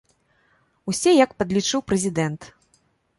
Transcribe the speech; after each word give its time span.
Усе 0.93 1.11
як 1.25 1.35
падлічыў 1.41 1.83
прэзідэнт. 1.91 2.49